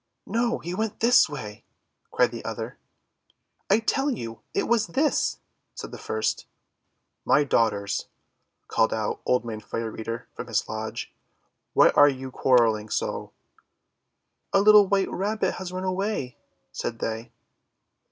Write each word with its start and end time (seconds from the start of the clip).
"No, 0.25 0.57
he 0.57 0.73
went 0.73 0.99
this 0.99 1.29
way!" 1.29 1.63
cried 2.09 2.31
the 2.31 2.43
other. 2.43 2.79
"I 3.69 3.77
tell 3.77 4.09
you, 4.09 4.41
it 4.51 4.67
was 4.67 4.87
this!" 4.87 5.37
said 5.75 5.91
the 5.91 5.99
first. 5.99 6.47
"My 7.23 7.43
Daughters," 7.43 8.07
called 8.67 8.95
out 8.95 9.21
Old 9.27 9.45
Man 9.45 9.59
Fire 9.59 9.95
Keeper 9.95 10.27
from 10.33 10.47
his 10.47 10.67
lodge, 10.67 11.13
;'why 11.73 11.89
are 11.89 12.09
you 12.09 12.31
quar 12.31 12.57
relling 12.57 12.91
so?' 12.91 13.31
"Our 14.53 14.61
little 14.61 14.87
white 14.87 15.11
Rabbit 15.11 15.51
has 15.59 15.71
run 15.71 15.83
away," 15.83 16.39
said 16.71 16.97
they. 16.97 17.31